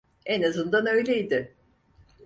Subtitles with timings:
[0.25, 1.55] En azından öyleydi.